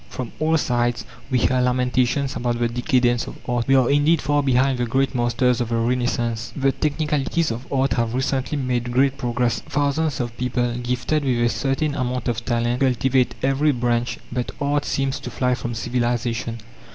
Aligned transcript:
From 0.09 0.31
all 0.39 0.57
sides 0.57 1.05
we 1.29 1.37
hear 1.37 1.61
lamentations 1.61 2.35
about 2.35 2.57
the 2.57 2.67
decadence 2.67 3.27
of 3.27 3.37
art. 3.47 3.67
We 3.67 3.75
are, 3.75 3.87
indeed, 3.87 4.19
far 4.19 4.41
behind 4.41 4.79
the 4.79 4.87
great 4.87 5.13
masters 5.13 5.61
of 5.61 5.69
the 5.69 5.75
Renaissance. 5.75 6.51
The 6.55 6.71
technicalities 6.71 7.51
of 7.51 7.71
art 7.71 7.93
have 7.93 8.15
recently 8.15 8.57
made 8.57 8.91
great 8.91 9.19
progress; 9.19 9.59
thousands 9.59 10.19
of 10.19 10.35
people 10.39 10.73
gifted 10.79 11.23
with 11.23 11.37
a 11.39 11.49
certain 11.49 11.93
amount 11.93 12.27
of 12.29 12.43
talent 12.43 12.79
cultivate 12.79 13.35
every 13.43 13.71
branch, 13.71 14.17
but 14.31 14.51
art 14.59 14.85
seems 14.85 15.19
to 15.19 15.29
fly 15.29 15.53
from 15.53 15.75
civilization! 15.75 16.57